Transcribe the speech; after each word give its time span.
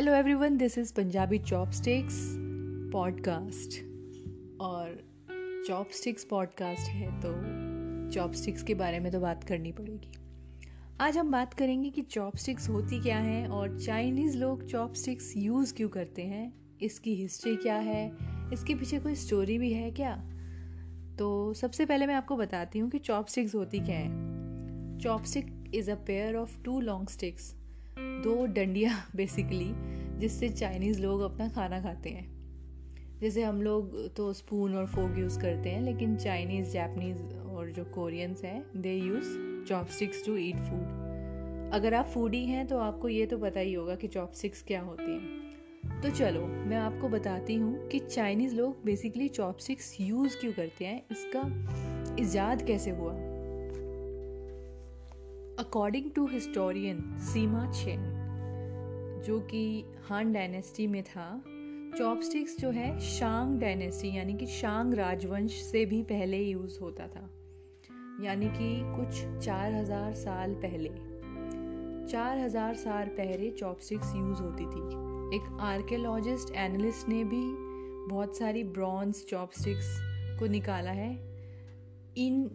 Hello 0.00 0.12
everyone 0.14 0.56
this 0.56 0.78
is 0.78 0.94
Punjabi 0.94 1.38
chopsticks 1.38 2.14
podcast 2.92 3.74
और 4.60 5.02
chopsticks 5.68 6.24
podcast 6.24 6.80
है 6.80 7.20
तो 7.20 7.32
चॉपस्टिक्स 8.10 8.62
के 8.62 8.74
बारे 8.74 9.00
में 9.00 9.12
तो 9.12 9.20
बात 9.20 9.44
करनी 9.44 9.72
पड़ेगी। 9.72 10.12
आज 11.00 11.18
हम 11.18 11.30
बात 11.30 11.54
करेंगे 11.54 11.90
कि 11.90 12.02
चॉपस्टिक्स 12.02 12.68
होती 12.68 13.00
क्या 13.00 13.18
हैं 13.18 13.48
और 13.48 13.78
चाइनीज़ 13.80 14.38
लोग 14.38 14.66
चॉपस्टिक्स 14.66 15.36
यूज़ 15.36 15.74
क्यों 15.74 15.88
करते 15.88 16.22
हैं, 16.22 16.52
इसकी 16.82 17.14
हिस्ट्री 17.14 17.56
क्या 17.56 17.76
है, 17.76 18.16
इसके 18.52 18.74
पीछे 18.74 19.00
कोई 19.00 19.14
स्टोरी 19.14 19.58
भी 19.58 19.72
है 19.72 19.90
क्या? 19.90 20.16
तो 21.18 21.54
सबसे 21.54 21.86
पहले 21.86 22.06
मैं 22.06 22.14
आपको 22.14 22.36
बताती 22.36 22.78
हूँ 22.78 22.90
कि 22.90 22.98
चॉपस्टिक्स 22.98 23.54
होती 23.54 23.80
क्या 23.80 23.98
है। 23.98 24.98
Chopstick 24.98 25.72
is 25.74 25.90
a 25.90 25.94
pair 25.94 26.36
of 26.36 26.62
two 26.62 26.80
long 26.80 27.08
sticks 27.08 27.59
दो 28.22 28.46
डंडिया 28.46 28.90
बेसिकली 29.16 29.72
जिससे 30.18 30.48
चाइनीज़ 30.48 31.02
लोग 31.02 31.20
अपना 31.20 31.48
खाना 31.48 31.80
खाते 31.80 32.10
हैं। 32.10 32.28
जैसे 33.20 33.42
हम 33.42 33.62
लोग 33.62 34.14
तो 34.16 34.32
स्पून 34.32 34.74
और 34.74 34.86
फोक 34.86 35.18
यूज़ 35.18 35.38
करते 35.40 35.70
हैं, 35.70 35.80
लेकिन 35.80 36.16
चाइनीज़ 36.16 36.70
जापनीज़ 36.70 37.22
और 37.34 37.70
जो 37.70 37.84
कोरियंस 37.84 38.44
हैं 38.44 38.64
they 38.76 38.94
use 38.94 39.36
chopsticks 39.68 40.24
to 40.26 40.36
eat 40.36 40.56
food 40.56 41.72
अगर 41.74 41.94
आप 41.94 42.06
फूडी 42.06 42.44
हैं 42.44 42.66
तो 42.66 42.78
आपको 42.78 43.08
ये 43.08 43.26
तो 43.26 43.38
पता 43.38 43.60
ही 43.60 43.72
होगा 43.74 43.94
कि 43.94 44.08
चॉपस्टिक्स 44.08 44.62
क्या 44.62 44.80
होती 44.80 45.12
हैं। 45.12 46.00
तो 46.02 46.10
चलो, 46.10 46.40
मैं 46.40 46.76
आपको 46.76 47.08
बताती 47.08 47.54
हूँ 47.54 47.88
कि 47.88 47.98
चाइनीज़ 47.98 48.54
लोग 48.56 48.84
बेसिकली 48.84 49.28
चॉपस्टिक्स 49.28 49.96
यूज़ 50.00 50.36
क्यों 50.36 50.52
करते 50.52 50.84
हैं, 50.84 51.02
इसका 51.10 51.42
ईजाद 52.20 52.62
कैसे 52.62 52.90
हुआ। 52.90 53.29
According 55.70 56.04
to 56.10 56.26
historian 56.26 57.02
Seema 57.22 57.64
chain 57.72 58.00
जो 59.26 59.38
कि 59.40 59.84
हान 60.08 60.32
डायनेस्टी 60.32 60.86
में 60.86 61.02
था 61.02 61.26
चॉपस्टिक्स 61.98 62.56
जो 62.60 62.70
है 62.70 62.98
शांग 63.00 63.60
डायनेस्टी 63.60 64.08
यानी 64.16 64.34
कि 64.34 64.46
शांग 64.46 64.94
राजवंश 64.94 65.60
से 65.62 65.84
भी 65.86 66.02
पहले 66.02 66.38
यूज़ 66.38 66.80
होता 66.80 67.06
था। 67.06 67.22
यानी 68.24 68.48
कि 68.48 68.72
कुछ 68.96 69.44
चार 69.44 69.74
हज़ार 69.74 70.14
साल 70.14 70.54
पहले। 70.54 70.88
चार 72.08 72.38
हज़ार 72.38 72.74
साल 72.74 73.08
पहले 73.08 73.50
चॉपस्टिक्स 73.50 74.14
यूज़ 74.16 74.42
होती 74.42 74.64
थी। 74.64 74.84
एक 75.36 75.58
आर्कियोलॉजिस्ट 75.60 76.54
एनालिस्ट 76.56 77.08
ने 77.08 77.24
भी 77.24 77.42
बहुत 78.10 78.36
सारी 78.36 78.64
ब्रॉन्ज 78.64 79.24
चॉपस्टिक्स 79.24 79.96
को 80.40 80.46
निकाला 80.46 80.90
है। 80.90 81.29
इन 82.16 82.50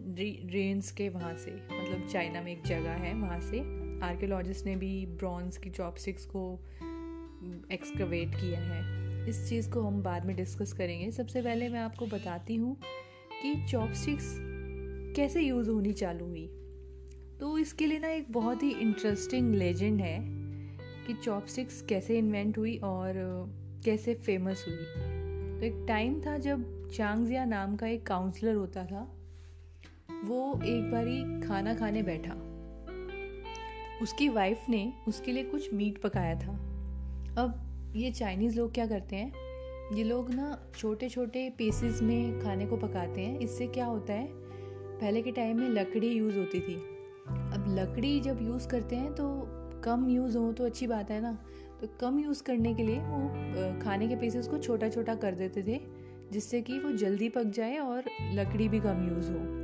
रेंज 0.50 0.90
के 0.90 1.08
वहाँ 1.08 1.36
से 1.36 1.50
मतलब 1.50 2.08
चाइना 2.08 2.42
में 2.42 2.52
एक 2.52 2.64
जगह 2.64 2.90
है 2.90 3.14
वहाँ 3.14 3.40
से 3.40 3.60
आर्कियोलॉजिस्ट 4.00 4.66
ने 4.66 4.76
भी 4.76 5.06
ब्रॉन्ज 5.06 5.56
की 5.56 5.70
चॉपस्टिक्स 5.70 6.26
को 6.26 6.60
एक्सकवेट 7.72 8.28
किया 8.28 8.60
है। 8.60 9.06
इस 9.28 9.48
चीज़ 9.48 9.70
को 9.70 9.80
हम 9.80 10.02
बाद 10.02 10.24
में 10.24 10.36
डिस्कस 10.36 10.72
करेंगे। 10.72 11.10
सबसे 11.10 11.42
पहले 11.42 11.68
मैं 11.68 11.80
आपको 11.80 12.06
बताती 12.06 12.56
हूँ 12.56 12.76
कि 13.42 13.66
चॉपस्टिक्स 13.66 14.36
कैसे 15.16 15.40
यूज़ 15.40 15.70
होनी 15.70 15.92
चालू 15.92 16.26
हुई। 16.26 16.46
तो 17.40 17.58
इसके 17.58 17.86
लिए 17.86 17.98
ना 17.98 18.08
एक 18.08 18.32
बहुत 18.32 18.62
ही 18.62 18.70
इंटरेस्टिंग 18.70 19.54
लेजेंड 19.54 20.00
है 20.00 20.18
कि 21.06 21.14
चॉपस्टिक्स 21.14 21.82
कैसे 21.82 22.18
इन्वेंट 22.18 22.58
हुई 22.58 22.76
और 22.76 23.14
कैसे 23.84 24.14
फ़ेमस 24.14 24.64
हुई। 24.68 24.76
तो 25.60 25.66
एक 25.66 25.84
टाइम 25.88 26.20
था 26.20 26.38
जब 26.38 26.90
चांगजिया 26.90 27.44
नाम 27.44 27.76
का 27.76 27.86
एक 27.86 28.06
काउंसलर 28.06 28.54
होता 28.54 28.84
था। 28.84 29.15
वो 30.08 30.60
एक 30.64 30.90
बारी 30.92 31.46
खाना 31.48 31.74
खाने 31.74 32.02
बैठा। 32.02 32.32
उसकी 34.02 34.28
वाइफ 34.28 34.68
ने 34.68 34.92
उसके 35.08 35.32
लिए 35.32 35.44
कुछ 35.44 35.74
मीट 35.74 35.98
पकाया 35.98 36.34
था। 36.34 36.52
अब 37.38 37.92
ये 37.96 38.10
चाइनीज़ 38.10 38.56
लोग 38.56 38.72
क्या 38.74 38.86
करते 38.86 39.16
हैं? 39.16 39.32
ये 39.92 40.04
लोग 40.04 40.30
ना 40.30 40.58
छोटे 40.78 41.08
छोटे 41.08 41.50
पीसेस 41.50 42.02
में 42.02 42.40
खाने 42.40 42.66
को 42.66 42.76
पकाते 42.76 43.20
हैं। 43.20 43.38
इससे 43.38 43.66
क्या 43.66 43.86
होता 43.86 44.12
है? 44.12 44.28
पहले 44.32 45.22
के 45.22 45.32
टाइम 45.32 45.60
में 45.60 45.68
लकड़ी 45.68 46.08
यूज़ 46.08 46.38
होती 46.38 46.60
थी। 46.60 46.74
अब 47.28 47.64
लकड़ी 47.68 48.20
जब 48.20 48.42
यूज़ 48.42 48.68
करते 48.68 48.96
हैं 48.96 49.12
तो 49.14 49.26
कम 49.84 50.08
यूज़ 50.08 50.38
हो 50.38 50.52
तो 50.52 50.64
अच्छी 50.64 50.86
बात 50.86 51.10
है 51.10 51.20
ना। 51.20 51.32
तो 51.80 51.88
कम 52.00 52.18
यूज़ 52.18 52.42
करने 52.42 52.74
के 52.74 52.82
लिए 52.82 52.98
वो 52.98 53.80
खाने 53.80 54.08
के 54.08 54.16
पीसेस 54.16 54.48
को 54.48 54.58
छोटा 54.58 54.88
छोटा 54.88 55.14
कर 55.14 55.34
देते 55.34 55.62
थे, 55.62 55.80
जिससे 56.32 56.62
कि 56.62 56.78
वो 56.78 56.92
जल्दी 56.92 57.28
पक 57.28 57.44
जाए 57.44 57.76
और 57.76 58.04
लकड़ी 58.32 58.68
भी 58.68 58.80
कम 58.80 59.08
यूज़ 59.08 59.30
हो। 59.32 59.55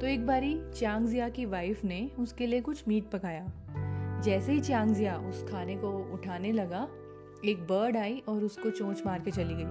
तो 0.00 0.06
एक 0.06 0.26
बारी 0.26 0.70
चांगजिया 0.74 1.28
की 1.28 1.44
वाइफ 1.44 1.84
ने 1.84 2.10
उसके 2.18 2.46
लिए 2.46 2.60
कुछ 2.60 2.88
मीट 2.88 3.10
पकाया। 3.10 3.46
जैसे 4.24 4.52
ही 4.52 4.60
चांगजिया 4.60 5.16
उस 5.18 5.44
खाने 5.50 5.76
को 5.76 5.90
उठाने 6.14 6.52
लगा, 6.52 6.88
एक 7.44 7.62
बर्ड 7.62 7.96
आई 7.96 8.22
और 8.28 8.44
उसको 8.44 8.70
चोंच 8.70 9.02
मार 9.06 9.20
के 9.20 9.30
चली 9.30 9.54
गई। 9.54 9.64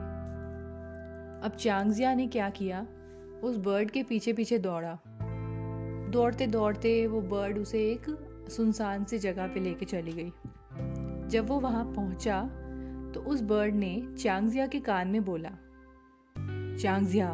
अब 1.43 1.55
चांगजिया 1.59 2.13
ने 2.13 2.27
क्या 2.27 2.49
किया? 2.49 2.87
उस 3.43 3.57
बर्ड 3.57 3.91
के 3.91 4.03
पीछे 4.03 4.33
पीछे 4.33 4.57
दौड़ा। 4.57 4.97
दौड़ते 6.11 6.47
दौड़ते 6.47 7.07
वो 7.07 7.21
बर्ड 7.21 7.57
उसे 7.57 7.91
एक 7.91 8.05
सुनसान 8.49 9.03
सी 9.03 9.17
जगह 9.17 9.47
पे 9.47 9.59
लेके 9.59 9.85
चली 9.85 10.11
गई। 10.11 10.31
जब 11.29 11.47
वो 11.47 11.59
वहाँ 11.59 11.85
पहुँचा 11.85 12.41
तो 13.15 13.21
उस 13.21 13.41
बर्ड 13.41 13.75
ने 13.75 14.07
चांगजिया 14.19 14.67
के 14.67 14.79
कान 14.79 15.07
में 15.07 15.25
बोला, 15.25 15.49
चांगजिया 16.79 17.33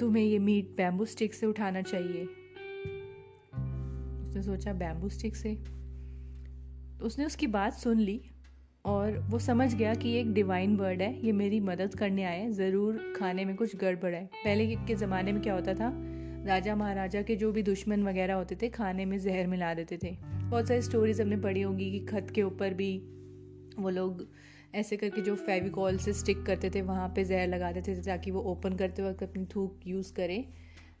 तुम्हें 0.00 0.24
ये 0.24 0.38
मीट 0.38 0.76
बैम्बू 0.76 1.04
स्टिक 1.04 1.34
से 1.34 1.46
उठाना 1.46 1.82
चाहिए। 1.82 2.24
उसने 4.22 4.42
सोचा 4.42 4.72
बैम्बू 4.72 5.08
स्टिक 5.08 5.36
से। 5.36 5.54
तो 6.98 7.06
उसने 7.06 7.24
उसकी 7.24 7.46
बात 7.46 7.72
सुन 7.72 8.00
ली 8.00 8.20
और 8.84 9.18
वो 9.18 9.38
समझ 9.38 9.74
गया 9.74 9.94
कि 9.94 10.08
ये 10.08 10.20
एक 10.20 10.32
डिवाइन 10.32 10.76
बर्ड 10.76 11.02
है। 11.02 11.26
ये 11.26 11.32
मेरी 11.32 11.60
मदद 11.60 11.94
करने 11.94 12.24
आए 12.24 12.50
ज़रूर 12.50 13.14
खाने 13.16 13.44
में 13.44 13.56
कुछ 13.56 13.76
गड़बड़ 13.76 14.14
है। 14.14 14.24
पहले 14.24 14.76
के 14.76 14.94
ज़माने 14.94 15.32
में 15.32 15.42
क्या 15.42 15.54
होता 15.54 15.74
था? 15.74 15.92
राजा 16.46 16.74
महाराजा 16.76 17.22
के 17.22 17.36
जो 17.36 17.52
भी 17.52 17.62
दुश्मन 17.62 18.02
वगैरह 18.02 18.34
होते 18.34 18.56
थे, 18.62 18.68
खाने 18.68 19.04
में 19.04 19.18
जहर 19.18 19.46
मिला 19.46 19.74
देते 19.74 19.98
थे। 20.02 20.16
बहुत 20.22 20.68
सारी 20.68 20.82
स्टोरीज 20.82 21.20
हमने 21.20 21.36
पढ़ी 21.36 21.60
होंगी 21.60 21.90
कि 21.90 22.00
खत 22.06 22.30
के 22.34 22.42
ऊपर 22.42 22.74
भी 22.74 22.98
वो 23.78 23.90
लोग 23.90 24.26
ऐसे 24.74 24.96
करके 24.96 25.20
जो 25.20 25.34
फेविकॉल 25.36 25.96
से 25.98 26.12
स्टिक 26.12 26.44
करते 26.46 26.70
थे, 26.70 26.82
वहाँ 26.82 27.08
पे 27.08 27.24
जहर 27.24 27.48
लगा 27.48 27.72
देते 27.72 27.96
थे 27.96 28.02
ताकि 28.02 28.30
वो 28.30 28.40
ओपन 28.42 28.76
करते 28.76 29.02
वक्त 29.02 29.22
अपनी 29.22 29.44
थूक 29.44 29.86
यूज़ 29.86 30.12
करें 30.12 30.44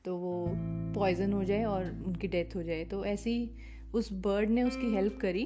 तो 0.04 0.16
वो 0.16 0.46
पॉइजन 0.94 1.32
हो 1.32 1.44
जाए 1.44 1.64
और 1.64 1.84
उनकी 2.06 2.28
डेथ 2.28 2.56
हो 2.56 2.62
जाए। 2.62 2.84
तो 2.84 3.04
ऐसी 3.04 3.50
उस 3.94 4.12
बर्ड 4.12 4.50
ने 4.50 4.62
उसकी 4.62 4.94
हेल्प 4.94 5.18
करी 5.20 5.44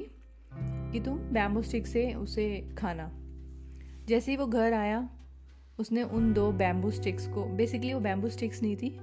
कि 0.53 0.99
तुम 0.99 1.17
बैम्बू 1.17 1.61
स्टिक 1.61 1.87
से 1.87 2.13
उसे 2.13 2.45
खाना। 2.77 3.11
जैसे 4.07 4.31
ही 4.31 4.37
वो 4.37 4.45
घर 4.47 4.73
आया, 4.73 5.09
उसने 5.79 6.03
उन 6.03 6.33
दो 6.33 6.51
बैम्बू 6.51 6.91
स्टिक्स 6.91 7.27
को 7.27 7.45
बेसिकली 7.45 7.93
वो 7.93 7.99
बैम्बू 7.99 8.29
स्टिक्स 8.29 8.61
नहीं 8.61 8.75
थी, 8.75 8.97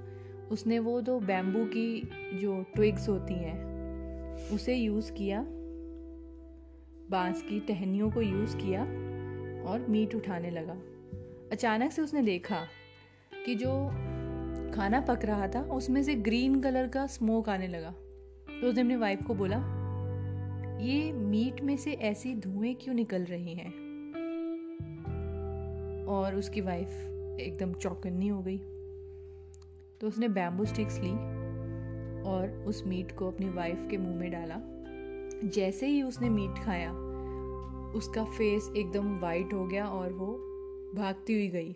उसने 0.51 0.79
वो 0.79 1.01
दो 1.01 1.19
बैम्बू 1.19 1.65
की 1.65 2.09
जो 2.33 2.61
ट्विग्स 2.75 3.09
होती 3.09 3.33
हैं, 3.33 4.49
उसे 4.49 4.75
यूज़ 4.75 5.11
किया, 5.11 5.45
बाँस 7.11 7.41
की 7.41 7.59
टहनियों 7.59 8.11
को 8.11 8.21
यूज़ 8.21 8.57
किया 8.57 8.85
और 9.65 9.85
मीट 9.89 10.15
उठाने 10.15 10.49
लगा। 10.49 10.77
अचानक 11.51 11.91
से 11.91 12.01
उसने 12.01 12.21
देखा 12.21 12.67
कि 13.45 13.55
जो 13.55 13.87
खाना 14.75 15.01
पक 15.01 15.19
रहा 15.25 15.47
था, 15.47 15.61
उसमें 15.61 16.03
से 16.03 16.15
ग्रीन 16.15 16.61
कलर 16.61 16.87
का 16.87 17.07
स्मोक 17.07 17.49
आने 17.49 17.67
लगा। 17.67 17.91
तो 18.61 18.67
उसने 18.67 18.81
अपनी 18.81 18.95
वाइफ 18.95 19.23
को 19.27 19.35
बोला, 19.35 19.81
ये 20.81 21.11
मीट 21.11 21.61
में 21.61 21.77
से 21.77 21.93
ऐसी 21.93 22.35
धुएँ 22.35 22.73
क्यों 22.73 22.95
निकल 22.95 23.23
रही 23.23 23.55
हैं? 23.55 23.71
और 26.05 26.35
उसकी 26.35 26.61
वाइफ 26.61 26.87
एकदम 27.39 27.73
चौकन्नी 27.73 28.27
हो 28.27 28.41
गई। 28.41 28.57
तो 30.01 30.07
उसने 30.07 30.27
बैम्बू 30.27 30.65
स्टिक्स 30.65 30.99
ली 30.99 31.11
और 32.23 32.65
उस 32.67 32.83
मीट 32.87 33.11
को 33.11 33.27
अपनी 33.27 33.49
वाइफ 33.49 33.87
के 33.91 33.97
मुँह 33.97 34.15
में 34.15 34.31
डाला। 34.31 34.55
जैसे 35.49 35.87
ही 35.87 36.01
उसने 36.01 36.29
मीट 36.29 36.65
खाया 36.65 37.10
उसका 37.95 38.23
फेस 38.23 38.71
एकदम 38.77 39.19
वाइट 39.19 39.53
हो 39.53 39.67
गया 39.67 39.85
और 39.85 40.13
वो 40.13 40.27
भागती 40.95 41.33
हुई 41.33 41.47
गई। 41.47 41.75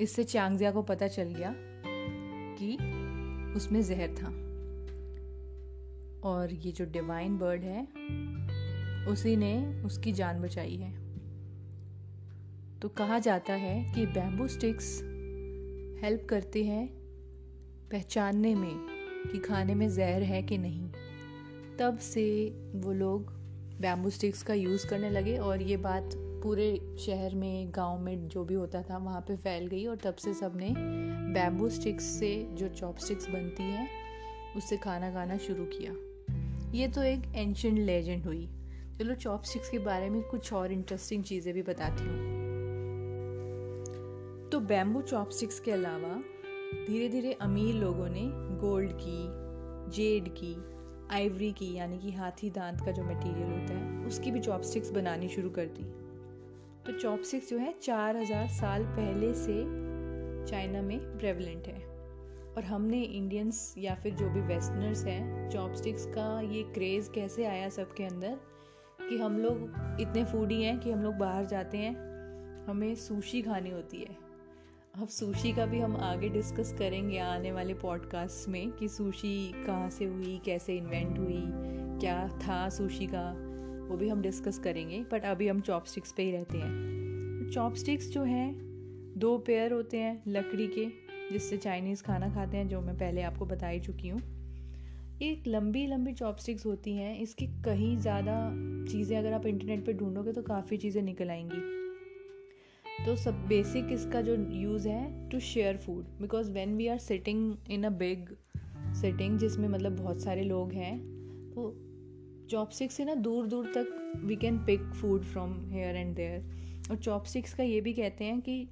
इससे 0.00 0.24
चांगजिया 0.24 0.70
को 0.70 0.82
पता 0.82 1.08
चल 1.08 1.34
गया 1.34 1.54
कि 2.58 2.74
उसमें 3.56 3.82
जहर 3.82 4.08
था। 4.08 4.50
और 6.28 6.52
ये 6.52 6.72
जो 6.72 6.84
डिवाइन 6.84 7.38
बर्ड 7.38 7.62
है, 7.62 7.84
उसी 9.06 9.36
ने 9.36 9.82
उसकी 9.82 10.12
जान 10.12 10.42
बचाई 10.42 10.76
है। 10.76 11.00
तो 12.80 12.88
कहा 12.88 13.18
जाता 13.18 13.54
है 13.54 13.94
कि 13.94 14.06
बैम्बू 14.06 14.48
स्टिक्स 14.48 15.00
हेल्प 16.04 16.26
करते 16.30 16.64
हैं 16.64 16.88
पहचानने 17.90 18.54
में 18.54 18.74
कि 19.32 19.38
खाने 19.38 19.74
में 19.74 19.90
जहर 19.90 20.22
है 20.22 20.42
कि 20.42 20.58
नहीं। 20.58 20.90
तब 21.80 21.98
से 21.98 22.54
वो 22.74 22.92
लोग 22.92 23.32
बैम्बू 23.80 24.10
स्टिक्स 24.10 24.42
का 24.42 24.54
यूज़ 24.54 24.86
करने 24.86 25.10
लगे 25.10 25.38
और 25.38 25.62
ये 25.62 25.76
बात 25.76 26.10
पूरे 26.16 26.96
शहर 26.98 27.34
में, 27.34 27.72
गाँव 27.74 27.98
में 27.98 28.28
जो 28.28 28.44
भी 28.44 28.54
होता 28.54 28.82
था, 28.82 28.96
वहाँ 28.96 29.20
पे 29.20 29.36
फैल 29.36 29.66
गई 29.66 29.86
और 29.86 29.96
तब 29.96 30.14
से 30.14 30.34
सबने 30.34 30.74
बैम्बू 31.34 31.68
स्टिक्स 31.68 32.04
से 32.04 32.48
जो 32.52 32.68
चॉपस्टिक्स 32.68 33.30
बनती 33.30 33.62
हैं, 33.62 33.88
उससे 34.56 34.76
खाना 34.76 35.10
खाना 35.10 35.36
शुरू 35.36 35.64
किया। 35.64 35.92
ये 36.78 36.88
तो 36.88 37.02
एक 37.02 37.22
एंशंट 37.34 37.78
लेजेंड 37.78 38.24
हुई। 38.24 38.48
चलो 38.98 39.14
चॉपस्टिक्स 39.14 39.68
के 39.68 39.78
बारे 39.78 40.10
में 40.10 40.22
कुछ 40.22 40.52
और 40.52 40.72
इंटरेस्टिंग 40.72 41.24
चीज़ें 41.24 41.54
भी 41.54 41.62
बताती 41.62 42.04
हूँ। 42.04 42.18
तो 44.50 44.60
बैम्बू 44.60 45.00
चॉपस्टिक्स 45.02 45.60
के 45.60 45.70
अलावा 45.70 46.22
धीरे 46.86 47.08
धीरे 47.08 47.32
अमीर 47.32 47.74
लोगों 47.74 48.08
ने 48.08 48.22
गोल्ड 48.60 48.90
की 48.92 49.50
जेड 49.90 50.28
की 50.28 50.79
आइवरी 51.10 51.52
की, 51.52 51.74
यानी 51.74 51.98
कि 51.98 52.10
हाथी 52.10 52.50
दांत 52.50 52.80
का 52.80 52.90
जो 52.90 53.02
मटेरियल 53.02 53.50
होता 53.50 53.74
है, 53.74 54.06
उसकी 54.06 54.30
भी 54.30 54.40
चॉपस्टिक्स 54.40 54.90
बनानी 54.90 55.28
शुरू 55.28 55.50
कर 55.50 55.66
दी। 55.66 55.82
तो 56.86 56.98
चॉपस्टिक्स 56.98 57.50
जो 57.50 57.58
है, 57.58 57.74
चार 57.82 58.16
हज़ार 58.16 58.48
साल 58.48 58.84
पहले 58.84 59.34
से 59.34 59.54
चाइना 60.50 60.82
में 60.82 61.18
प्रेवलेंट 61.18 61.66
है। 61.66 61.78
और 62.56 62.64
हमने 62.64 63.02
इंडियंस 63.02 63.74
या 63.78 63.94
फिर 63.94 64.14
जो 64.14 64.30
भी 64.30 64.40
वेस्टर्नर्स 64.40 65.04
हैं 65.04 65.50
चॉपस्टिक्स 65.50 66.06
का 66.06 66.40
ये 66.40 66.62
क्रेज़ 66.62 67.10
कैसे 67.10 67.44
आया 67.44 67.68
सबके 67.68 68.04
अंदर, 68.04 68.38
कि 69.00 69.18
हम 69.18 69.38
लोग 69.38 69.56
इतने 70.00 70.24
फूडी 70.24 70.62
हैं 70.62 70.78
कि 70.80 70.90
हम 70.90 71.02
लोग 71.02 71.14
बाहर 71.14 71.46
जाते 71.46 71.78
हैं, 71.78 71.94
हमें 72.66 72.94
सूशी 72.94 73.42
खानी 73.42 73.70
होती 73.70 73.98
है। 73.98 74.29
अब 74.94 75.08
सूशी 75.08 75.52
का 75.52 75.66
भी 75.66 75.78
हम 75.78 75.96
आगे 75.96 76.28
डिस्कस 76.28 76.72
करेंगे 76.78 77.18
आने 77.18 77.52
वाले 77.52 77.74
पॉडकास्ट 77.74 78.48
में 78.48 78.70
कि 78.70 78.88
सूशी 78.88 79.52
कहाँ 79.66 79.90
से 79.90 80.04
हुई, 80.04 80.40
कैसे 80.44 80.76
इन्वेंट 80.76 81.18
हुई, 81.18 81.42
क्या 82.00 82.28
था 82.28 82.68
सूशी 82.68 83.06
का, 83.06 83.30
वो 83.90 83.96
भी 83.96 84.08
हम 84.08 84.22
डिस्कस 84.22 84.58
करेंगे। 84.58 84.98
बट 85.12 85.24
अभी 85.24 85.48
हम 85.48 85.60
चॉपस्टिक्स 85.60 86.12
पे 86.12 86.22
ही 86.22 86.30
रहते 86.30 86.58
हैं। 86.58 87.50
चॉपस्टिक्स 87.50 88.10
जो 88.10 88.22
हैं, 88.22 88.54
दो 89.18 89.38
पेयर 89.38 89.72
होते 89.72 89.98
हैं 89.98 90.22
लकड़ी 90.28 90.66
के, 90.66 90.86
जिससे 91.32 91.56
चाइनीज़ 91.56 92.02
खाना 92.02 92.34
खाते 92.34 92.56
हैं, 92.56 92.68
जो 92.68 92.80
मैं 92.80 92.98
पहले 92.98 93.22
आपको 93.22 93.46
बता 93.46 93.68
ही 93.68 93.80
चुकी 93.80 94.08
हूँ। 94.08 94.20
एक 95.22 95.44
लंबी 95.46 95.86
लंबी 95.86 96.12
चॉपस्टिक्स 96.12 96.66
होती 96.66 96.96
हैं, 96.96 97.18
इसकी 97.18 97.46
कहीं 97.46 97.96
ज़्यादा 97.98 98.50
चीज़ें 98.92 99.18
अगर 99.18 99.32
आप 99.32 99.46
इंटरनेट 99.46 99.86
पे 99.86 99.92
ढूंढोगे 99.92 100.32
तो 100.32 100.42
काफ़ी 100.42 100.76
चीज़ें 100.76 101.02
निकल 101.02 101.30
आएँगी। 101.30 101.79
तो 103.06 103.14
सब 103.16 103.46
बेसिक 103.48 103.92
इसका 103.92 104.20
जो 104.20 104.34
यूज़ 104.52 104.88
है 104.88 105.28
to 105.30 105.38
share 105.40 105.76
food 105.76 106.04
because 106.20 106.50
when 106.52 106.76
we 106.76 106.86
are 106.86 106.98
sitting 106.98 107.56
in 107.70 107.84
a 107.84 107.90
big 107.90 108.28
sitting 109.00 109.38
जिसमें 109.38 109.68
मतलब 109.68 109.96
बहुत 109.96 110.22
सारे 110.22 110.42
लोग 110.42 110.72
हैं 110.72 110.98
तो 111.50 111.72
चॉपस्टिक्स 112.50 112.94
से 112.94 113.04
ना 113.04 113.14
दूर 113.14 113.46
दूर 113.46 113.66
तक 113.66 114.20
we 114.24 114.36
can 114.36 114.58
pick 114.58 114.80
food 114.94 115.24
from 115.24 115.54
here 115.70 115.96
and 115.96 116.14
there 116.16 116.90
और 116.90 116.96
चॉपस्टिक्स 116.96 117.54
का 117.54 117.62
ये 117.62 117.80
भी 117.80 117.92
कहते 117.92 118.24
हैं 118.24 118.40
कि 118.40 118.68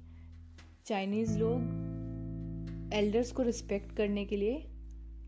चाइनीज़ 0.85 1.37
लोग 1.39 2.91
एल्डर्स 2.93 3.31
को 3.31 3.43
रिस्पेक्ट 3.43 3.95
करने 3.95 4.25
के 4.25 4.37
लिए 4.37 4.59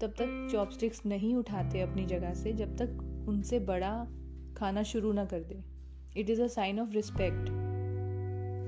तब 0.01 0.13
तक 0.19 0.47
चॉपस्टिक्स 0.51 1.06
नहीं 1.06 1.36
उठाते 1.36 1.81
अपनी 1.81 2.06
जगह 2.06 2.33
से 2.33 2.54
जब 2.54 2.75
तक 2.77 3.25
उनसे 3.27 3.59
बड़ा 3.59 4.07
खाना 4.57 4.83
शुरू 4.83 5.12
ना 5.12 5.25
कर 5.25 5.44
दे. 5.44 5.63
It 6.18 6.30
is 6.30 6.42
a 6.42 6.47
sign 6.47 6.80
of 6.80 6.92
respect 6.92 7.61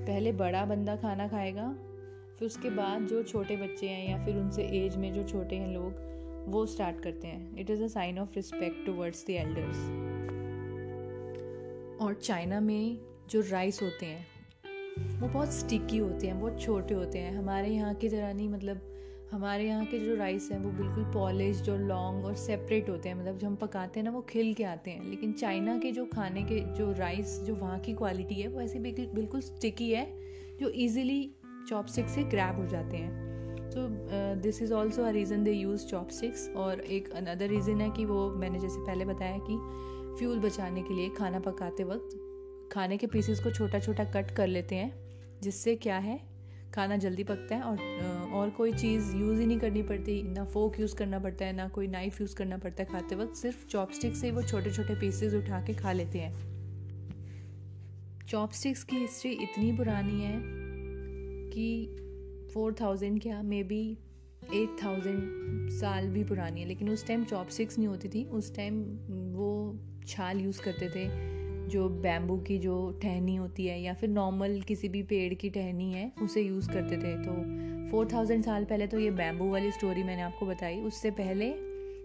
पहले 0.06 0.32
बड़ा 0.34 0.64
बंदा 0.66 0.96
खाना 0.96 1.28
खाएगा, 1.28 1.68
फिर 2.40 2.46
उसके 2.46 2.70
बाद 2.70 3.08
जो 3.08 3.22
छोटे 3.24 3.56
बच्चे 3.58 3.88
हैं 3.90 4.10
या 4.10 4.26
फिर 4.26 4.38
उनसे 4.38 4.64
एज 4.78 4.96
में 4.98 5.12
जो 5.14 5.24
छोटे 5.24 5.56
हैं 5.56 5.68
लोग, 5.68 6.12
वो 6.48 6.66
स्टार्ट 6.66 7.00
करते 7.00 7.28
हैं। 7.28 7.58
It 7.58 7.70
is 7.70 7.84
a 7.84 7.88
sign 7.88 8.20
of 8.20 8.36
respect 8.36 8.86
towards 8.86 9.26
the 9.28 9.30
elders 9.30 9.78
और 12.02 12.14
चाइना 12.14 12.60
में 12.60 12.98
जो 13.30 13.42
राइस 13.52 13.82
होते 13.82 14.06
हैं, 14.06 14.26
वो 15.20 15.28
बहुत 15.28 15.54
स्टिकी 15.54 15.98
होते 15.98 16.28
हैं, 16.28 16.40
बहुत 16.40 16.62
छोटे 16.62 16.94
होते 16.94 17.20
हैं। 17.20 17.38
हमारे 17.38 17.70
यहाँ 17.70 17.94
की 17.94 18.10
तरह 18.10 18.34
नहीं 18.34 18.50
मतलब 18.50 18.82
हमारे 19.34 19.66
यहाँ 19.68 19.86
के 19.86 20.00
जो 20.00 20.16
राइस 20.16 20.50
हैं 20.52 20.60
वो 20.60 20.72
बिल्कुल 20.72 21.04
पॉलिश 21.14 21.70
और 21.70 21.80
लॉन्ग 21.80 22.26
और 22.26 22.36
सेपरेट 22.36 22.90
होते 22.90 23.10
हैं। 23.10 23.16
मतलब 23.16 23.38
जो 23.38 23.48
हम 23.48 23.56
पकाते 23.56 24.00
हैं 24.00 24.04
ना, 24.06 24.12
वो 24.12 24.22
खिल 24.22 24.54
के 24.54 24.64
आते 24.64 24.92
हैं। 24.92 25.10
लेकिन 25.10 25.32
चाइना 25.34 25.78
के 25.78 25.92
जो 25.92 26.06
खाने 26.06 26.44
के 26.44 26.60
जो 26.76 26.92
राइस 26.92 27.40
जो 27.40 27.56
वहाँ 27.56 27.80
की 27.80 27.94
क्वालिटी 27.94 28.36
है, 28.36 28.48
वो 28.48 28.62
ऐसी 28.62 28.80
बिल्कुल 28.80 29.06
बिल्कुल 29.06 29.42
स्टिकी 29.42 29.90
है, 29.92 30.06
जो 30.60 30.72
ईजिली 30.76 31.36
चॉपस्टिक 31.70 32.10
से 32.10 32.24
ग्रैब 32.24 32.60
हो 32.60 32.66
जाते 32.66 32.98
हैं। 32.98 33.70
तो 33.72 33.88
this 34.42 34.62
is 34.62 34.74
also 34.74 35.04
a 35.04 35.10
reason 35.10 35.44
they 35.44 35.52
use 35.52 35.86
chopsticks 35.88 36.50
और 36.56 36.80
एक 36.80 37.10
अनदर 37.12 37.48
रीज़न 37.48 37.82
है 37.82 37.90
कि 37.90 38.06
वो, 38.06 38.30
मैंने 38.32 38.60
जैसे 38.60 38.80
पहले 38.80 39.06
बताया 39.06 39.38
कि 39.50 39.58
फ्यूल 40.20 40.40
बचाने 40.40 40.82
के 40.82 40.94
लिए 40.94 41.10
खाना 41.10 41.40
पकाते 41.40 41.84
वक्त 41.84 42.70
खाने 42.74 42.98
के 42.98 43.08
पीसेस 43.08 43.40
को 43.40 43.52
छोटा 43.52 43.80
छोटा 43.80 44.04
कट 44.04 44.32
कर 44.32 44.48
लेते 44.48 44.76
हैं, 44.76 45.40
जिससे 45.42 45.76
क्या 45.76 45.98
है 45.98 46.33
खाना 46.74 46.98
जल्दी 46.98 47.24
पकता 47.24 47.56
है 47.56 47.62
और 47.62 48.32
और 48.34 48.50
कोई 48.50 48.72
चीज़ 48.74 49.16
यूज़ 49.16 49.40
ही 49.40 49.46
नहीं 49.46 49.60
करनी 49.60 49.82
पड़ती, 49.84 50.22
ना 50.24 50.44
फोक 50.46 50.80
यूज़ 50.80 50.96
करना 50.96 51.20
पड़ता 51.20 51.46
है, 51.46 51.54
ना 51.54 51.68
कोई 51.68 51.88
नाइफ़ 51.88 52.22
यूज़ 52.22 52.36
करना 52.36 52.58
पड़ता 52.58 52.84
है 52.84 52.90
खाते 52.90 53.16
वक्त, 53.16 53.36
सिर्फ़ 53.36 53.66
चॉपस्टिक 53.68 54.16
से 54.16 54.32
वो 54.32 54.42
छोटे 54.42 54.72
छोटे 54.72 54.96
पीसेस 54.96 55.34
उठा 55.34 55.62
के 55.62 55.74
खा 55.74 55.92
लेते 55.92 56.20
हैं। 56.20 56.34
चॉपस्टिक्स 58.28 58.84
की 58.84 58.96
हिस्ट्री 58.96 59.32
इतनी 59.32 59.72
पुरानी 59.72 60.22
है 60.22 60.40
कि 61.52 62.50
फोर 62.54 62.76
थाउज़ेंड 62.82 63.22
क्या 63.22 63.42
मे 63.44 63.64
बी 63.64 63.82
एट 64.54 64.84
थाउज़ेंड 64.84 65.70
साल 65.72 66.08
भी 66.08 66.24
पुरानी 66.24 66.62
है, 66.62 66.68
लेकिन 66.68 66.90
उस 66.90 67.08
टाइम 67.08 67.24
चॉपस्टिक्स 67.24 67.78
नहीं 67.78 67.88
होती 67.88 68.10
थी, 68.10 68.24
उस 68.26 68.56
टाइम 68.56 68.82
वो 69.36 69.80
छाल 70.08 70.40
यूज़ 70.40 70.62
करते 70.62 70.90
थे। 70.90 71.08
जो 71.70 71.88
बैम्बू 71.90 72.38
की 72.38 72.58
जो 72.58 72.76
टहनी 73.02 73.36
होती 73.36 73.66
है 73.66 73.82
या 73.82 73.94
फिर 73.94 74.10
नॉर्मल 74.10 74.60
किसी 74.62 74.90
भी 74.90 75.04
पेड़ 75.04 75.34
की 75.34 75.50
टहनी 75.50 75.92
है, 75.94 76.12
उसे 76.22 76.42
यूज़ 76.42 76.70
करते 76.70 76.98
थे। 76.98 77.16
तो 77.24 77.34
फोर 77.92 78.08
थाउज़ेंड 78.14 78.44
साल 78.44 78.66
पहले 78.66 78.88
तो 78.88 79.00
ये 79.00 79.12
बैम्बू 79.12 79.50
वाली 79.52 79.72
स्टोरी 79.72 80.04
मैंने 80.04 80.22
आपको 80.22 80.46
बताई। 80.46 80.80
उससे 80.82 81.12
पहले 81.12 81.52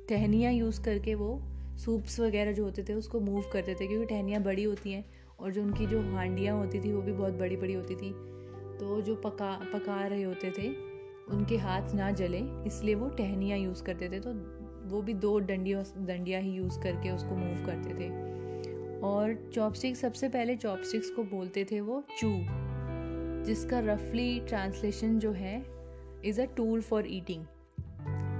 टहनियाँ 0.08 0.52
यूज़ 0.52 0.81
करके 0.82 1.14
वो 1.14 1.40
सूप्स 1.76 2.19
वगैरह 2.20 2.52
जो 2.52 2.64
होते 2.64 2.82
थे, 2.82 2.94
उसको 2.94 3.20
मूव 3.20 3.44
करते 3.52 3.75
थे, 3.75 3.87
क्योंकि 3.87 4.06
टहनियाँ 4.06 4.43
बड़ी 4.43 4.64
होती 4.64 4.93
हैं 4.93 5.05
और 5.40 5.52
जो 5.52 5.62
उनकी 5.62 5.87
जो 5.87 6.00
हांडियाँ 6.12 6.56
होती 6.56 6.81
थी, 6.81 6.93
वो 6.93 7.02
भी 7.02 7.12
बहुत 7.12 7.34
बड़ी 7.34 7.56
बड़ी 7.56 7.75
होती 7.75 7.94
थी। 7.94 8.10
तो 8.78 9.00
जो 9.00 9.14
पका 9.14 9.52
पका 9.72 10.06
रहे 10.06 10.22
होते 10.22 10.50
थे, 10.50 10.69
उनके 11.31 11.56
हाथ 11.56 11.94
ना 11.94 12.10
जले, 12.10 12.40
इसलिए 12.66 12.94
वो 12.94 13.08
टहनियाँ 13.08 13.58
यूज़ 13.58 13.82
करते 13.82 14.08
थे। 14.08 14.20
तो 14.20 14.32
वो 14.88 15.02
भी 15.02 15.14
दो 15.14 15.38
डंडियों, 15.38 15.82
डंडियाँ 16.06 16.40
ही 16.40 16.50
यूज़ 16.50 16.81
करके 16.81 17.10
उसको 17.10 17.37
मूव 17.37 17.64
करते 17.66 17.94
थे। 17.94 18.08
और 19.02 19.50
चॉपस्टिक 19.54 19.96
सबसे 19.96 20.28
पहले 20.28 20.56
चॉपस्टिक्स 20.56 21.10
को 21.10 21.24
बोलते 21.24 21.64
थे 21.64 21.80
वो 21.80 22.04
चू 22.18 22.28
जिसका 23.44 23.78
रफली 23.78 24.40
ट्रांसलेशन 24.40 25.18
जो 25.18 25.32
है 25.32 25.64
is 26.24 26.40
a 26.40 26.44
tool 26.44 26.81
for 26.81 27.05
eating 27.08 27.44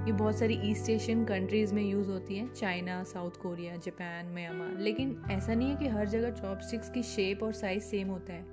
ये 0.07 0.11
बहुत 0.11 0.39
सारी 0.39 0.59
ईस्ट 0.63 0.89
एशियन 0.89 1.25
कंट्रीज़ 1.25 1.73
में 1.73 1.83
यूज़ 1.83 2.09
होती 2.09 2.35
है 2.35 2.53
China 2.53 3.03
South 3.03 3.31
Korea 3.31 3.75
Japan 3.75 4.33
Myanmar 4.33 4.77
लेकिन 4.79 5.23
ऐसा 5.31 5.53
नहीं 5.53 5.69
है 5.69 5.75
कि 5.75 5.87
हर 5.87 6.07
जगह 6.07 6.31
चॉपस्टिक्स 6.31 6.89
की 6.89 7.03
शेप 7.03 7.43
और 7.43 7.53
साइज़ 7.53 7.83
सेम 7.83 8.07
होता 8.07 8.33
है. 8.33 8.45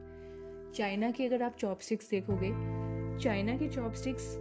चाइना 0.73 1.11
की 1.11 1.27
अगर 1.27 1.43
आप 1.43 1.57
चॉपस्टिक्स 1.59 2.11
देखोगे 2.11 2.51
चाइना 3.19 3.57
की 3.57 3.69
चॉपस्टिक्स 3.69 4.37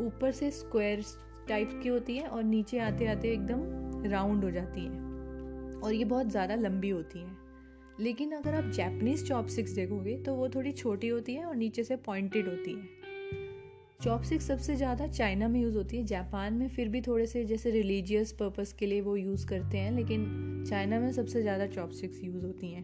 ऊपर 0.00 0.30
से 0.30 0.50
स्क्वायर 0.50 1.02
टाइप 1.48 1.80
की 1.82 1.88
होती 1.88 2.16
है 2.16 2.28
और 2.28 2.42
नीचे 2.42 2.78
आते 2.78 3.06
आते 3.06 3.32
एकदम 3.32 4.02
राउंड 4.10 4.44
हो 4.44 4.50
जाती 4.50 4.80
हैं. 4.80 5.03
और 5.84 5.94
ये 5.94 6.04
बहुत 6.04 6.30
ज़्यादा 6.30 6.54
लंबी 6.54 6.88
होती 6.88 7.18
हैं। 7.18 7.36
लेकिन 8.00 8.32
अगर 8.32 8.54
आप 8.54 8.70
जैपनीज़ 8.70 9.24
चॉपस्टिक्स 9.24 9.72
देखोगे 9.72 10.16
तो 10.16 10.34
वो 10.34 10.48
थोड़ी 10.48 10.72
छोटी 10.72 11.08
होती 11.08 11.34
है 11.34 11.44
और 11.44 11.56
नीचे 11.56 11.84
से 11.84 11.96
पॉइंटेड 11.96 12.48
होती 12.48 12.72
है। 12.72 13.02
चॉपस्टिक्स 14.02 14.46
सबसे 14.46 14.74
ज़्यादा 14.76 15.06
चाइना 15.06 15.48
में 15.48 15.60
यूज़ 15.60 15.76
होती 15.76 15.96
है 15.96 16.04
जापान 16.04 16.54
में 16.54 16.68
फिर 16.68 16.88
भी 16.88 17.00
थोड़े 17.00 17.26
से 17.26 17.44
जैसे 17.44 17.70
रिलीजियस 17.70 18.32
पर्पस 18.32 18.72
के 18.72 18.86
लिए 18.86 19.00
वो 19.00 19.16
यूज़ 19.16 19.46
करते 19.46 19.78
हैं, 19.78 19.92
लेकिन 19.92 20.64
चाइना 20.68 20.98
में 21.00 21.10
सबसे 21.12 21.42
ज़्यादा 21.42 21.66
चॉपस्टिक्स 21.66 22.22
यूज़ 22.24 22.44
होती 22.44 22.72
हैं। 22.72 22.82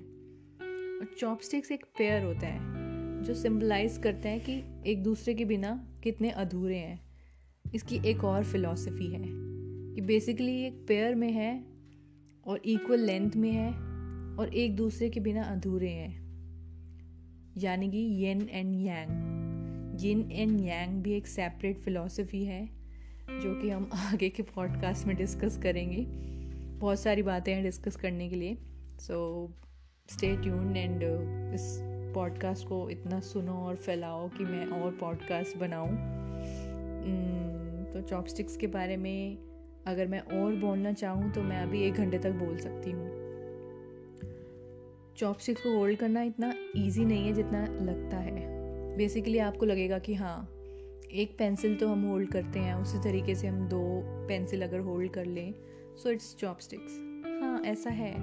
और 1.00 1.14
चॉपस्टिक्स 1.18 1.72
एक 1.72 1.84
पेयर 1.98 2.24
होता 2.24 2.46
है, 2.46 3.22
जो 3.22 3.34
सिंबलाइज 3.34 3.98
करते 3.98 4.28
हैं 4.28 4.40
कि 4.40 4.90
एक 4.90 5.02
दूसरे 5.02 5.34
के 5.34 5.44
बिना 5.44 5.72
कितने 6.04 6.30
अधूरे 6.30 6.76
हैं। 6.76 7.00
इसकी 7.74 8.00
एक 8.10 8.24
और 8.24 8.44
फिलॉसफी 8.44 9.06
है 9.06 9.22
कि 9.22 10.00
बेसिकली 10.00 10.62
एक 10.66 10.84
पेयर 10.88 11.14
में 11.14 11.30
है 11.32 11.52
और 12.50 12.60
इक्वल 12.64 13.00
लेंथ 13.00 13.30
में 13.36 13.52
है 13.52 13.70
और 14.36 14.50
एक 14.54 14.76
दूसरे 14.76 15.10
के 15.10 15.20
बिना 15.20 15.42
अधूरे 15.42 15.90
हैं। 15.90 16.30
यानी 17.58 17.90
कि 17.90 17.98
yen 17.98 18.48
and 18.50 18.74
yang 18.76 19.30
yin 20.00 20.32
and 20.32 20.60
yang 20.60 21.02
भी 21.02 21.12
एक 21.12 21.26
सेपरेट 21.26 21.78
फिलॉसफी 21.78 22.44
है 22.44 22.66
जो 23.30 23.62
कि 23.62 23.70
हम 23.70 23.90
आगे 23.94 24.28
के 24.28 24.42
पॉडकास्ट 24.42 25.06
में 25.06 25.16
डिस्कस 25.16 25.58
करेंगे। 25.62 26.06
बहुत 26.78 27.00
सारी 27.00 27.22
बातें 27.22 27.54
हैं 27.54 27.62
डिस्कस 27.62 27.96
करने 27.96 28.28
के 28.28 28.36
लिए। 28.36 28.58
सो 28.98 29.48
स्टे 30.08 30.36
ट्यून 30.36 30.76
एंड 30.76 31.00
इस 31.54 31.80
पॉडकास्ट 32.14 32.68
को 32.68 32.90
इतना 32.90 33.20
सुनो 33.20 33.52
और 33.52 33.76
फैलाओ 33.76 34.28
कि 34.28 34.44
मैं 34.44 34.66
और 34.66 34.92
पॉडकास्ट 34.92 35.56
बनाऊँ। 35.56 35.90
Hmm, 37.00 37.94
तो 37.94 38.08
चॉपस्टिक्स 38.08 38.56
के 38.56 38.66
बारे 38.66 38.96
में 38.96 39.49
अगर 39.86 40.06
मैं 40.06 40.20
और 40.20 40.54
बोलना 40.54 40.92
चाहूँ 40.92 41.30
तो 41.32 41.42
मैं 41.42 41.62
अभी 41.62 41.82
एक 41.82 41.94
घंटे 41.94 42.18
तक 42.18 42.30
बोल 42.30 42.56
सकती 42.56 42.90
हूँ। 42.90 43.08
चॉपस्टिक्स 45.16 45.62
को 45.62 45.76
होल्ड 45.76 45.98
करना 45.98 46.22
इतना 46.22 46.52
इजी 46.76 47.04
नहीं 47.04 47.26
है 47.26 47.32
जितना 47.32 47.62
लगता 47.62 48.16
है। 48.16 48.48
बेसिकली 48.96 49.38
आपको 49.38 49.66
लगेगा 49.66 49.98
कि 49.98 50.14
हाँ 50.14 50.48
एक 51.12 51.36
पेंसिल 51.38 51.76
तो 51.76 51.88
हम 51.88 52.04
होल्ड 52.04 52.30
करते 52.30 52.58
हैं, 52.58 52.74
उसी 52.74 52.98
तरीके 52.98 53.34
से 53.34 53.46
हम 53.46 53.68
दो 53.68 53.82
पेंसिल 54.28 54.62
अगर 54.62 54.80
होल्ड 54.80 55.10
कर 55.10 55.24
लें 55.24 55.54
सो 55.96 56.10
इट्स 56.10 56.34
चॉपस्टिक्स 56.36 56.98
हाँ 57.42 57.60
ऐसा 57.62 57.90
है। 57.90 58.14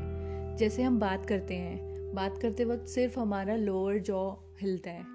जैसे 0.57 0.83
हम 0.83 0.99
बात 0.99 1.25
करते 1.25 1.53
हैं, 1.53 2.13
बात 2.15 2.37
करते 2.37 2.65
वक्त 2.65 2.87
सिर्फ़ 2.87 3.19
हमारा 3.19 3.55
लोअर 3.55 3.97
जॉ 3.99 4.29
हिलता 4.61 4.91
है, 4.91 5.05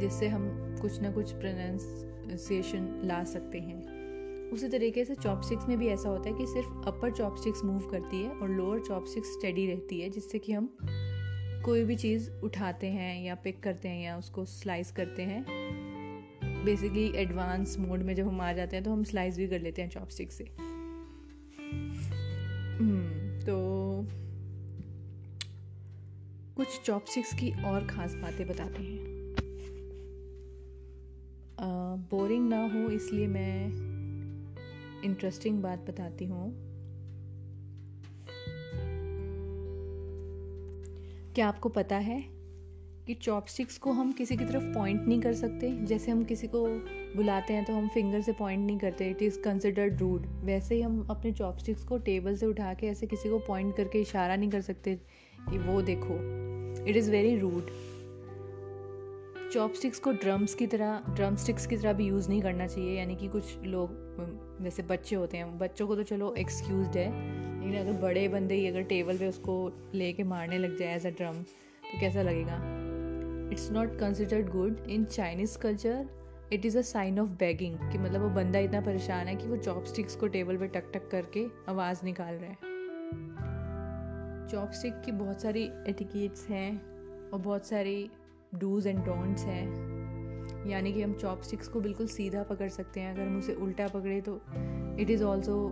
जिससे 0.00 0.28
हम 0.28 0.76
कुछ 0.82 1.00
ना 1.00 1.10
कुछ 1.10 1.32
प्रोनाउंसिएशन 1.32 3.00
ला 3.04 3.22
सकते 3.24 3.58
हैं। 3.58 4.01
उसी 4.52 4.68
तरीके 4.68 5.04
से 5.04 5.14
चॉपस्टिक्स 5.14 5.68
में 5.68 5.78
भी 5.78 5.86
ऐसा 5.88 6.08
होता 6.08 6.30
है 6.30 6.36
कि 6.36 6.46
सिर्फ़ 6.46 6.68
अपर 6.86 7.10
चॉपस्टिक्स 7.10 7.64
मूव 7.64 7.88
करती 7.88 8.22
है 8.22 8.30
और 8.30 8.50
लोअर 8.50 8.80
चॉपस्टिक्स 8.80 9.28
स्टडी 9.28 9.66
रहती 9.66 10.00
है 10.00 10.10
जिससे 10.10 10.38
कि 10.38 10.52
हम 10.52 10.76
कोई 11.64 11.84
भी 11.84 11.96
चीज़ 11.96 12.30
उठाते 12.30 12.86
हैं 12.86 13.24
या 13.24 13.34
पिक 13.34 13.62
करते 13.62 13.88
हैं 13.88 14.04
या 14.04 14.18
उसको 14.18 14.44
स्लाइस 14.44 14.92
करते 14.92 15.22
हैं। 15.22 15.44
बेसिकली 16.64 17.12
एडवांस 17.16 17.78
मोड 17.78 18.02
में 18.02 18.14
जब 18.14 18.26
हम 18.28 18.40
आ 18.40 18.52
जाते 18.52 18.76
हैं 18.76 18.84
तो 18.84 18.92
हम 18.92 19.04
स्लाइस 19.04 19.36
भी 19.36 19.48
कर 19.48 19.60
लेते 19.60 19.82
हैं 19.82 19.88
चॉपस्टिक 19.88 20.32
से। 20.32 20.44
हम्म, 22.78 23.40
तो 23.40 23.56
कुछ 26.56 26.80
चॉपस्टिक्स 26.82 27.32
की 27.34 27.50
और 27.64 27.86
ख़ास 27.86 28.14
बातें 28.14 28.48
बताते 28.48 28.82
हैं। 28.82 29.22
बोरिंग 32.10 32.48
ना 32.48 32.62
हो 32.66 32.90
इसलिए 32.90 33.26
मैं 33.26 33.91
इंटरेस्टिंग 35.04 35.62
बात 35.62 35.86
बताती 35.90 36.24
हूँ। 36.24 36.50
क्या 41.34 41.48
आपको 41.48 41.68
पता 41.68 41.96
है 41.96 42.24
कि 43.06 43.14
चॉपस्टिक्स 43.14 43.78
को 43.78 43.92
हम 43.92 44.12
किसी 44.12 44.36
की 44.36 44.44
तरफ़ 44.44 44.64
पॉइंट 44.64 45.06
नहीं 45.06 45.20
कर 45.20 45.34
सकते? 45.34 45.86
जैसे 45.86 46.10
हम 46.12 46.24
किसी 46.24 46.46
को 46.46 46.66
बुलाते 47.16 47.54
हैं 47.54 47.64
तो 47.64 47.72
हम 47.72 47.88
फिंगर 47.88 48.20
से 48.20 48.32
पॉइंट 48.32 48.66
नहीं 48.66 48.78
करते। 48.78 49.10
इट 49.10 49.22
इज़ 49.22 49.38
कंसिडर्ड 49.40 49.98
रूड 49.98 50.26
वैसे 50.44 50.74
ही 50.74 50.80
हम 50.80 51.06
अपने 51.10 51.32
चॉपस्टिक्स 51.32 51.84
को 51.84 51.98
टेबल 51.98 52.36
से 52.36 52.46
उठा 52.46 52.74
के 52.74 52.86
ऐसे 52.86 53.06
किसी 53.06 53.28
को 53.28 53.38
पॉइंट 53.38 53.76
करके 53.76 54.00
इशारा 54.00 54.36
नहीं 54.36 54.50
कर 54.50 54.60
सकते 54.60 54.94
कि 55.50 55.58
वो 55.58 55.82
देखो। 55.82 56.18
It 56.88 56.96
is 56.96 57.10
very 57.10 57.38
rude 57.38 57.66
chopsticks 59.52 59.98
को 59.98 60.12
ड्रम्स 60.12 60.54
की 60.54 60.66
तरह 60.66 61.02
ड्रम 61.08 61.34
स्टिक्स 61.36 61.66
की 61.66 61.76
तरह 61.76 61.92
भी 61.92 62.04
यूज़ 62.06 62.28
नहीं 62.28 62.40
करना 62.42 62.66
चाहिए, 62.66 62.98
यानी 62.98 63.16
कि 63.16 63.28
कुछ 63.28 63.56
लोग 63.64 63.90
जैसे 64.62 64.82
बच्चे 64.82 65.16
होते 65.16 65.36
हैं। 65.36 65.58
बच्चों 65.58 65.86
को 65.86 65.96
तो 65.96 66.02
चलो 66.02 66.32
एक्सक्यूज 66.38 66.96
है, 66.96 67.06
लेकिन 67.60 67.76
अगर 67.80 68.00
बड़े 68.02 68.26
बंदे 68.28 68.54
ही 68.54 68.66
अगर 68.66 68.82
टेबल 68.82 69.18
पे 69.18 69.28
उसको 69.28 69.56
ले 69.68 69.98
लेके 69.98 70.24
मारने 70.24 70.58
लग 70.58 70.76
जाए 70.78 70.94
एज 70.96 71.06
अ 71.06 71.10
ड्रम 71.10 71.42
तो 71.42 72.00
कैसा 72.00 72.22
लगेगा? 72.22 72.56
It's 73.52 73.70
not 73.72 73.98
considered 73.98 74.48
good 74.50 74.86
in 74.88 75.04
Chinese 75.04 75.58
culture 75.58 76.08
it 76.52 76.66
is 76.66 76.78
a 76.78 76.82
sign 76.82 77.20
of 77.20 77.28
begging 77.40 77.76
कि 77.92 77.98
मतलब 77.98 78.22
वो 78.22 78.28
बंदा 78.30 78.58
इतना 78.58 78.80
परेशान 78.80 79.26
है 79.26 79.36
कि 79.36 79.48
वो 79.48 79.56
चॉपस्टिक्स 79.58 80.16
को 80.16 80.26
टेबल 80.28 80.56
पे 80.56 80.66
टक 80.70 80.90
टक 80.94 81.08
करके 81.10 81.46
आवाज़ 81.68 82.04
निकाल 82.04 82.34
रहा 82.34 82.50
है। 82.50 82.56
चॉपस्टिक 84.48 85.00
की 85.04 85.12
बहुत 85.12 85.42
सारी 85.42 85.70
एटिकेट्स 85.88 86.48
हैं 86.48 86.70
और 87.30 87.38
बहुत 87.38 87.66
सारी 87.66 88.10
डूज 88.54 88.86
एंड 88.86 88.98
डोंट्स 88.98 89.44
हैं। 89.44 90.70
यानी 90.70 90.92
कि 90.92 91.02
हम 91.02 91.12
चॉपस्टिक्स 91.12 91.68
को 91.68 91.80
बिल्कुल 91.80 92.06
सीधा 92.06 92.42
पकड़ 92.42 92.68
सकते 92.68 93.00
हैं। 93.00 93.14
अगर 93.14 93.22
हम 93.22 93.38
उसे 93.38 93.54
उल्टा 93.54 93.88
पकड़े 93.88 94.20
तो 94.20 94.40
it 95.00 95.10
is 95.10 95.24
also 95.24 95.70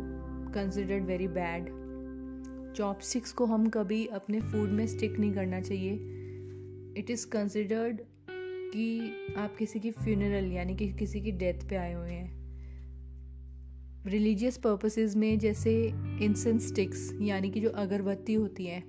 considered 0.54 1.04
very 1.04 1.28
bad 1.28 1.68
chopsticks 2.76 3.32
को 3.32 3.44
हम 3.44 3.68
कभी 3.68 4.06
अपने 4.06 4.40
फ़ूड 4.40 4.68
में 4.68 4.86
स्टिक 4.86 5.18
नहीं 5.18 5.32
करना 5.32 5.60
चाहिए। 5.60 5.92
इट 6.96 7.10
इज़ 7.10 7.26
कंसिडर्ड 7.26 8.00
कि 8.72 9.12
आप 9.38 9.56
किसी 9.56 9.80
की 9.80 9.90
फ्यूनरल 9.90 10.52
यानी 10.52 10.76
कि 10.76 10.92
किसी 10.92 11.20
की 11.20 11.32
डेथ 11.32 11.68
पे 11.68 11.76
आए 11.76 11.92
हुए 11.92 12.10
हैं। 12.10 12.40
रिलीजियस 14.06 14.56
पर्पसेस 14.56 15.16
में 15.16 15.38
जैसे 15.38 15.72
इंसेंस 16.20 16.68
स्टिक्स 16.68 17.18
यानी 17.20 17.50
कि 17.50 17.60
जो 17.60 17.70
अगरबत्ती 17.70 18.34
होती 18.34 18.66
है 18.66 18.82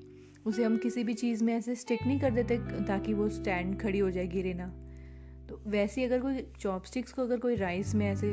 उसे 0.45 0.63
हम 0.63 0.77
किसी 0.77 1.03
भी 1.03 1.13
चीज़ 1.13 1.43
में 1.43 1.53
ऐसे 1.53 1.75
स्टिक 1.75 2.05
नहीं 2.07 2.19
कर 2.19 2.31
देते 2.31 2.57
ताकि 2.88 3.13
वो 3.13 3.29
स्टैंड 3.29 3.79
खड़ी 3.81 4.00
हो 4.00 4.10
जाए 4.12 4.27
गिरे 4.27 4.53
ना। 4.53 4.67
तो 5.50 5.62
वैसे 5.67 6.03
अगर 6.03 6.21
कोई 6.21 6.45
चॉपस्टिक्स 6.60 7.13
को 7.13 7.21
अगर 7.21 7.39
कोई 7.39 7.55
राइस 7.55 7.93
में 7.95 8.05
ऐसे 8.07 8.31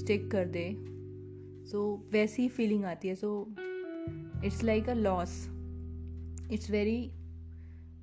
स्टिक 0.00 0.30
कर 0.30 0.46
दे 0.48 0.68
सो 1.70 2.08
वैसी 2.12 2.42
ही 2.42 2.48
फीलिंग 2.48 2.84
आती 2.84 3.08
है। 3.08 3.14
So 3.14 3.54
it's 4.44 4.62
like 4.64 4.88
a 4.88 4.94
loss 4.94 5.34
it's 6.52 6.70
very 6.70 7.00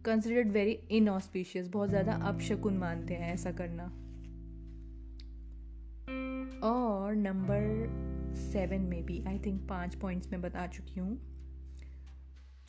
considered 0.05 0.51
very 0.51 0.71
inauspicious 0.91 1.67
बहुत 1.67 1.89
ज़्यादा 1.89 2.13
अपशकुन 2.27 2.77
मानते 2.77 3.13
हैं 3.13 3.33
ऐसा 3.33 3.51
करना। 3.51 3.83
और 6.63 7.15
नंबर 7.15 8.35
सेवन 8.35 8.81
में 8.81 9.03
भी 9.05 9.23
आई 9.27 9.39
थिंक 9.39 9.61
पाँच 9.69 9.95
पॉइंट्स 9.95 10.31
में 10.31 10.41
बता 10.41 10.67
चुकी 10.67 10.99
हूँ। 10.99 11.17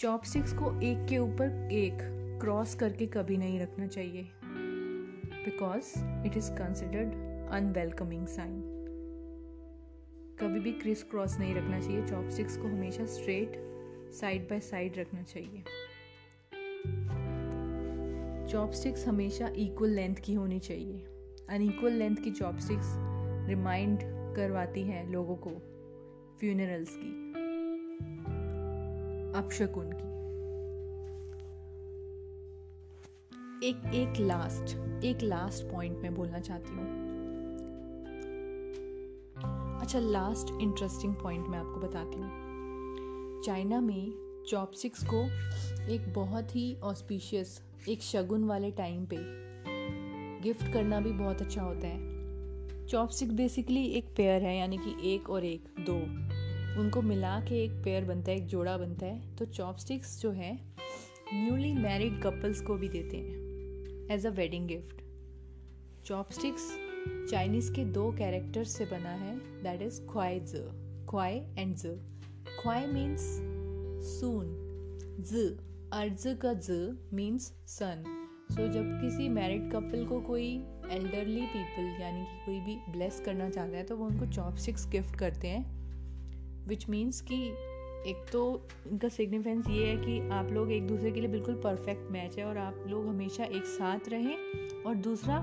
चॉपस्टिक्स 0.00 0.52
को 0.52 0.80
एक 0.80 1.06
के 1.08 1.18
ऊपर 1.18 1.68
एक 1.72 1.98
क्रॉस 2.40 2.74
करके 2.74 3.06
कभी 3.06 3.36
नहीं 3.36 3.60
रखना 3.60 3.86
चाहिए। 3.86 4.28
Because 5.44 5.92
it 6.26 6.36
is 6.36 6.50
considered 6.52 7.08
unwelcoming 7.50 8.26
sign 8.26 8.62
कभी 10.40 10.60
भी 10.60 10.72
क्रिस 10.72 11.02
क्रॉस 11.02 11.38
नहीं 11.38 11.54
रखना 11.54 11.80
चाहिए। 11.80 12.06
चॉपस्टिक्स 12.06 12.56
को 12.56 12.62
हमेशा 12.62 13.04
स्ट्रेट 13.06 13.52
साइड 14.12 14.42
बाय 14.42 14.60
साइड 14.60 14.98
रखना 14.98 15.22
चाहिए। 15.22 15.64
चॉपस्टिक्स 18.48 19.08
हमेशा 19.08 19.48
इक्वल 19.48 19.90
लेंथ 19.90 20.16
की 20.16 20.34
होनी 20.34 20.58
चाहिए। 20.58 21.04
अनइक्वल 21.50 21.92
लेंथ 21.92 22.16
की 22.16 22.30
चॉपस्टिक्स 22.30 22.94
रिमाइंड 23.48 23.98
करवाती 24.36 24.82
हैं 24.82 25.10
लोगों 25.10 25.36
को 25.36 25.50
फ्यूनरल्स 26.40 26.96
की। 26.96 27.30
अपशकुन 29.36 29.90
की 29.92 30.08
एक 33.68 33.94
एक 33.94 34.20
लास्ट 34.20 34.76
एक 35.04 35.22
लास्ट 35.22 35.64
पॉइंट 35.64 35.98
मैं 35.98 36.14
बोलना 36.14 36.38
चाहती 36.38 36.70
हूँ। 36.70 36.86
अच्छा 39.80 39.98
लास्ट 39.98 40.62
इंटरेस्टिंग 40.62 41.14
पॉइंट 41.14 41.46
मैं 41.46 41.58
आपको 41.58 41.80
बताती 41.80 42.18
हूँ। 42.18 43.42
चाइना 43.42 43.80
में 43.80 44.12
चॉपस्टिक्स 44.48 45.04
को 45.04 45.22
एक 45.92 46.12
बहुत 46.14 46.56
ही 46.56 46.76
ऑस्पिशियस 46.82 47.60
एक 47.88 48.02
शगुन 48.02 48.44
वाले 48.44 48.70
टाइम 48.70 49.06
पे 49.06 49.16
गिफ्ट 50.42 50.72
करना 50.72 51.00
भी 51.00 51.12
बहुत 51.12 51.42
अच्छा 51.42 51.62
होता 51.62 51.86
है। 51.86 52.86
चॉपस्टिक 52.86 53.32
बेसिकली 53.32 53.86
एक 53.86 54.04
पेयर 54.16 54.42
है, 54.42 54.58
यानी 54.58 54.78
कि 54.78 55.14
एक 55.14 55.30
और 55.30 55.44
एक, 55.44 55.64
दो। 55.80 56.29
उनको 56.78 57.02
मिला 57.02 57.38
के 57.40 57.62
एक 57.64 57.72
पेयर 57.84 58.04
बनता 58.04 58.30
है, 58.30 58.36
एक 58.36 58.46
जोड़ा 58.46 58.76
बनता 58.78 59.06
है। 59.06 59.36
तो 59.36 59.44
चॉपस्टिक्स 59.44 60.20
जो 60.20 60.30
है 60.30 60.52
न्यूली 61.34 61.72
मैरिड 61.72 62.22
कपल्स 62.22 62.60
को 62.60 62.74
भी 62.74 62.88
देते 62.88 63.16
हैं 63.16 64.08
as 64.10 64.26
a 64.26 64.30
wedding 64.30 64.68
gift 64.68 65.02
chopsticks 66.06 66.70
Chinese 67.30 67.72
के 67.72 67.84
दो 67.84 68.10
कैरेक्टर्स 68.12 68.76
से 68.76 68.84
बना 68.84 69.10
है 69.10 69.34
दैट 69.62 69.82
इज़ 69.82 70.00
ख्वाई 70.02 70.40
ज 70.40 70.62
ख्वाई 71.10 71.34
एंड 71.58 71.76
ज 71.76 71.94
ख्वाई 72.62 72.86
मीन्स 72.86 73.20
सून 74.10 74.46
ज 75.20 75.58
अर्ज़ 75.92 76.28
का 76.28 76.52
ज 76.52 76.96
मीन्स 77.12 77.52
सन 77.66 78.04
सो 78.50 78.66
जब 78.68 79.00
किसी 79.00 79.28
मैरिड 79.28 79.70
कपल 79.72 80.04
को 80.04 80.20
कोई 80.20 80.46
एल्डरली 80.90 81.46
पीपल 81.46 82.02
यानी 82.02 82.24
कि 82.24 82.44
कोई 82.46 82.60
भी 82.60 82.76
ब्लेस 82.92 83.20
करना 83.24 83.50
चाहता 83.50 83.76
है 83.76 83.84
तो 83.84 83.96
वो 83.96 84.06
उनको 84.06 84.26
चॉपस्टिक्स 84.26 84.88
गिफ्ट 84.88 85.16
करते 85.16 85.48
हैं। 85.48 85.80
विच 86.68 86.88
मीन्स 86.88 87.20
कि 87.20 87.54
एक 88.06 88.24
तो 88.32 88.68
इनका 88.86 89.08
सिग्निफिकेंस 89.08 89.68
ये 89.68 89.86
है 89.86 89.96
कि 89.96 90.28
आप 90.28 90.52
लोग 90.52 90.72
एक 90.72 90.86
दूसरे 90.86 91.10
के 91.10 91.20
लिए 91.20 91.28
बिल्कुल 91.28 91.54
परफेक्ट 91.54 92.10
मैच 92.10 92.38
है 92.38 92.44
और 92.44 92.58
आप 92.58 92.84
लोग 92.86 93.06
हमेशा 93.06 93.44
एक 93.44 93.64
साथ 93.64 94.08
रहें 94.08 94.36
और 94.86 94.94
दूसरा, 94.94 95.34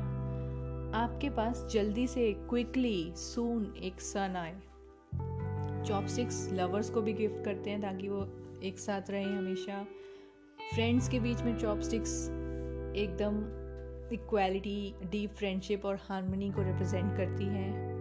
आपके 0.96 1.30
पास 1.30 1.68
जल्दी 1.72 2.08
से 2.08 2.34
क्विकली 2.34 3.12
सून 3.16 3.74
एक 3.84 4.02
सन 4.02 4.36
आए। 4.38 4.56
चॉपस्टिक्स 5.88 6.50
लवर्स 6.54 6.90
को 6.90 7.02
भी 7.02 7.14
गिफ्ट 7.14 7.46
करते 7.46 7.70
हैं 7.70 7.82
ताकि 7.82 8.10
वो 8.10 8.28
एक 8.64 8.80
साथ 8.80 9.02
रहें 9.10 9.38
हमेशा। 9.38 9.88
फ्रेंड्स 10.74 11.10
के 11.10 11.20
बीच 11.20 11.42
में 11.42 11.58
चॉपस्टिक्स 11.58 12.30
एकदम 12.96 13.38
इक्वालिटी 14.14 14.96
डीप 15.04 15.30
फ्रेंडशिप 15.30 15.86
और 15.86 15.96
हारमोनी 15.96 16.52
को 16.52 16.62
रिप्रेजेंट 16.62 17.18
करती 17.18 17.44
हैं। 17.44 17.97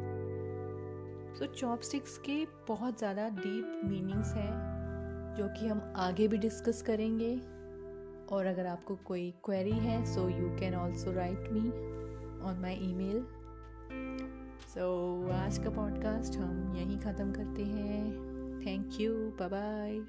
तो 1.38 1.46
चॉपस्टिक्स 1.46 2.16
के 2.18 2.44
बहुत 2.68 2.98
ज़्यादा 2.98 3.28
डीप 3.28 3.80
मीनिंग्स 3.84 4.32
हैं, 4.34 5.34
जो 5.36 5.48
कि 5.48 5.66
हम 5.68 5.92
आगे 5.96 6.28
भी 6.28 6.38
डिस्कस 6.38 6.82
करेंगे। 6.82 7.34
और 8.32 8.46
अगर 8.46 8.66
आपको 8.66 8.94
कोई 9.04 9.30
क्वेरी 9.44 9.78
है 9.78 10.04
so 10.04 10.28
you 10.28 10.48
can 10.58 10.74
also 10.74 11.12
write 11.12 11.48
me 11.52 11.68
on 12.48 12.58
my 12.60 12.74
email 12.94 13.24
सो 14.74 14.88
आज 15.32 15.58
का 15.58 15.70
पॉडकास्ट 15.70 16.36
हम 16.36 16.74
यहीं 16.76 16.98
ख़त्म 16.98 17.32
करते 17.32 17.64
हैं। 17.64 18.60
Thank 18.66 19.00
you 19.00 19.12
bye 19.40 19.48
bye 19.48 20.00